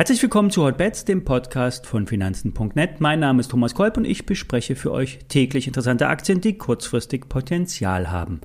[0.00, 3.02] Herzlich willkommen zu Hotbets, dem Podcast von Finanzen.net.
[3.02, 7.28] Mein Name ist Thomas Kolb und ich bespreche für euch täglich interessante Aktien, die kurzfristig
[7.28, 8.40] Potenzial haben.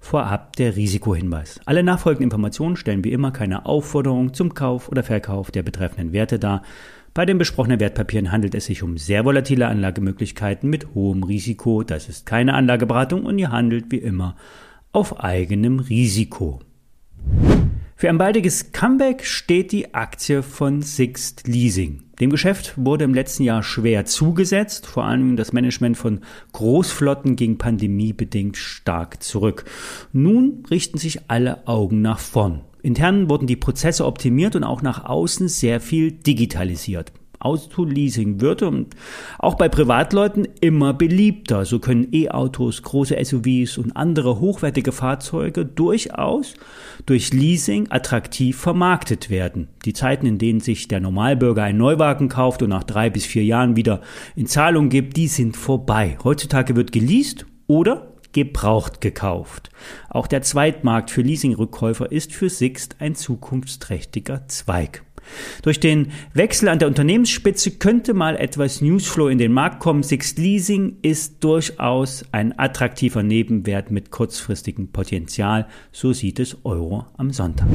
[0.00, 1.60] Vorab der Risikohinweis.
[1.64, 6.40] Alle nachfolgenden Informationen stellen wie immer keine Aufforderung zum Kauf oder Verkauf der betreffenden Werte
[6.40, 6.64] dar.
[7.14, 11.84] Bei den besprochenen Wertpapieren handelt es sich um sehr volatile Anlagemöglichkeiten mit hohem Risiko.
[11.84, 14.34] Das ist keine Anlageberatung und ihr handelt wie immer
[14.90, 16.58] auf eigenem Risiko.
[17.98, 22.02] Für ein baldiges Comeback steht die Aktie von Sixt Leasing.
[22.20, 26.20] Dem Geschäft wurde im letzten Jahr schwer zugesetzt, vor allem das Management von
[26.52, 29.64] Großflotten ging pandemiebedingt stark zurück.
[30.12, 32.60] Nun richten sich alle Augen nach vorn.
[32.82, 37.12] Intern wurden die Prozesse optimiert und auch nach außen sehr viel digitalisiert.
[37.38, 38.94] Autoleasing wird und
[39.38, 41.64] auch bei Privatleuten immer beliebter.
[41.64, 46.54] So können E-Autos, große SUVs und andere hochwertige Fahrzeuge durchaus
[47.06, 49.68] durch Leasing attraktiv vermarktet werden.
[49.84, 53.44] Die Zeiten, in denen sich der Normalbürger einen Neuwagen kauft und nach drei bis vier
[53.44, 54.00] Jahren wieder
[54.34, 56.18] in Zahlung gibt, die sind vorbei.
[56.24, 59.70] Heutzutage wird geleast oder gebraucht gekauft.
[60.10, 65.05] Auch der Zweitmarkt für Leasingrückkäufer ist für Sixt ein zukunftsträchtiger Zweig.
[65.62, 70.02] Durch den Wechsel an der Unternehmensspitze könnte mal etwas Newsflow in den Markt kommen.
[70.02, 75.66] Sixt Leasing ist durchaus ein attraktiver Nebenwert mit kurzfristigem Potenzial.
[75.92, 77.68] So sieht es Euro am Sonntag.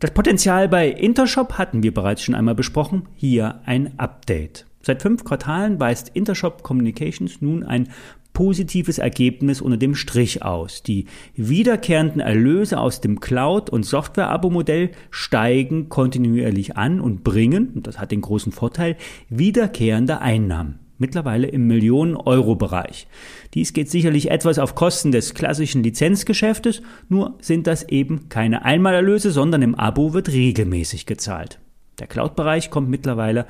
[0.00, 3.08] Das Potenzial bei Intershop hatten wir bereits schon einmal besprochen.
[3.16, 4.67] Hier ein Update.
[4.82, 7.88] Seit fünf Quartalen weist Intershop Communications nun ein
[8.32, 10.84] positives Ergebnis unter dem Strich aus.
[10.84, 17.98] Die wiederkehrenden Erlöse aus dem Cloud- und Software-Abo-Modell steigen kontinuierlich an und bringen, und das
[17.98, 18.96] hat den großen Vorteil,
[19.28, 23.06] wiederkehrende Einnahmen mittlerweile im Millionen-Euro-Bereich.
[23.54, 29.30] Dies geht sicherlich etwas auf Kosten des klassischen Lizenzgeschäftes, nur sind das eben keine Einmalerlöse,
[29.30, 31.60] sondern im Abo wird regelmäßig gezahlt.
[31.98, 33.46] Der Cloud-Bereich kommt mittlerweile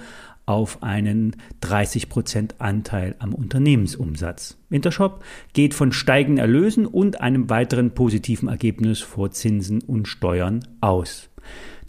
[0.49, 4.57] auf einen 30% Anteil am Unternehmensumsatz.
[4.71, 11.29] Intershop geht von steigenden Erlösen und einem weiteren positiven Ergebnis vor Zinsen und Steuern aus.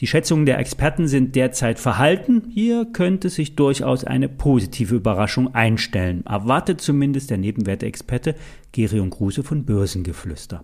[0.01, 2.44] Die Schätzungen der Experten sind derzeit verhalten.
[2.53, 6.25] Hier könnte sich durchaus eine positive Überraschung einstellen.
[6.25, 8.35] Erwartet zumindest der Nebenwertexperte
[8.72, 10.63] Gerion Kruse von Börsengeflüster.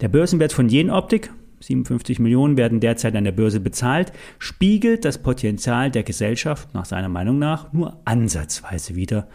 [0.00, 1.30] Der Börsenwert von Jenoptik
[1.60, 7.08] 57 Millionen werden derzeit an der Börse bezahlt, spiegelt das Potenzial der Gesellschaft nach seiner
[7.08, 9.28] Meinung nach nur ansatzweise wider.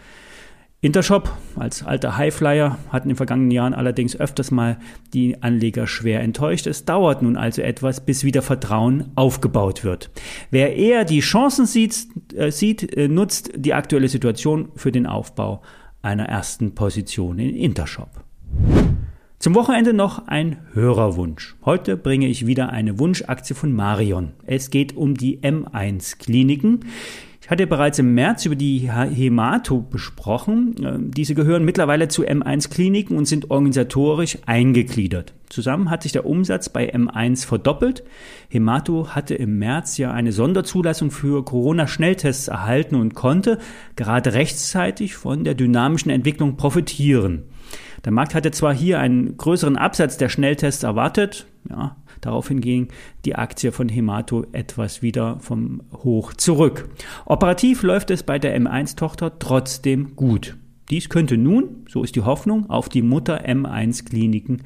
[0.84, 4.78] Intershop als alter Highflyer hat in den vergangenen Jahren allerdings öfters mal
[5.14, 6.66] die Anleger schwer enttäuscht.
[6.66, 10.10] Es dauert nun also etwas, bis wieder Vertrauen aufgebaut wird.
[10.50, 15.62] Wer eher die Chancen sieht, äh, sieht äh, nutzt die aktuelle Situation für den Aufbau
[16.02, 18.23] einer ersten Position in Intershop.
[19.44, 21.54] Zum Wochenende noch ein Hörerwunsch.
[21.66, 24.32] Heute bringe ich wieder eine Wunschaktie von Marion.
[24.46, 26.80] Es geht um die M1 Kliniken.
[27.42, 30.76] Ich hatte bereits im März über die Hemato besprochen.
[30.82, 35.34] Ähm, diese gehören mittlerweile zu M1 Kliniken und sind organisatorisch eingegliedert.
[35.50, 38.02] Zusammen hat sich der Umsatz bei M1 verdoppelt.
[38.48, 43.58] Hemato hatte im März ja eine Sonderzulassung für Corona-Schnelltests erhalten und konnte
[43.94, 47.42] gerade rechtzeitig von der dynamischen Entwicklung profitieren.
[48.04, 52.88] Der Markt hatte zwar hier einen größeren Absatz der Schnelltests erwartet, ja, daraufhin ging
[53.24, 56.88] die Aktie von Hemato etwas wieder vom Hoch zurück.
[57.24, 60.56] Operativ läuft es bei der M1-Tochter trotzdem gut.
[60.90, 64.62] Dies könnte nun, so ist die Hoffnung, auf die Mutter M1-Kliniken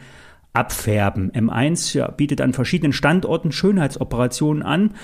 [0.52, 1.30] abfärben.
[1.30, 4.94] M1 ja, bietet an verschiedenen Standorten Schönheitsoperationen an,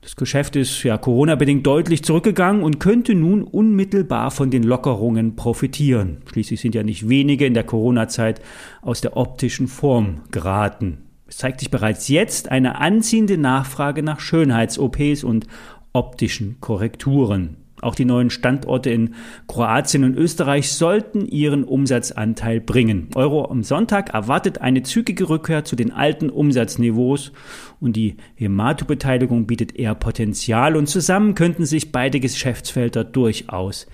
[0.00, 6.18] das Geschäft ist ja Corona-bedingt deutlich zurückgegangen und könnte nun unmittelbar von den Lockerungen profitieren.
[6.30, 8.40] Schließlich sind ja nicht wenige in der Corona-Zeit
[8.80, 10.98] aus der optischen Form geraten.
[11.26, 15.46] Es zeigt sich bereits jetzt eine anziehende Nachfrage nach Schönheits-OPs und
[15.92, 17.56] optischen Korrekturen.
[17.80, 19.14] Auch die neuen Standorte in
[19.46, 23.08] Kroatien und Österreich sollten ihren Umsatzanteil bringen.
[23.14, 27.32] Euro am Sonntag erwartet eine zügige Rückkehr zu den alten Umsatzniveaus
[27.80, 33.86] und die Hemato-Beteiligung bietet eher Potenzial und zusammen könnten sich beide Geschäftsfelder durchaus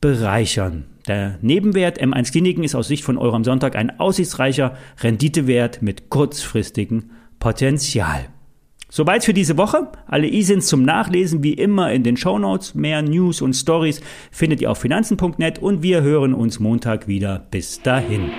[0.00, 0.84] bereichern.
[1.06, 6.10] Der Nebenwert M1 Kliniken ist aus Sicht von Euro am Sonntag ein aussichtsreicher Renditewert mit
[6.10, 8.26] kurzfristigem Potenzial.
[8.94, 9.88] Soweit für diese Woche.
[10.06, 12.74] Alle E-Sins zum Nachlesen wie immer in den Show Notes.
[12.74, 17.46] Mehr News und Stories findet ihr auf finanzen.net und wir hören uns Montag wieder.
[17.50, 18.30] Bis dahin.